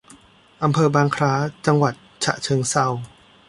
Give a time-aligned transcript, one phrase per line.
[0.63, 1.33] อำเภอบางคล้า
[1.65, 1.93] จังหวัด
[2.23, 2.87] ฉะเชิงเทรา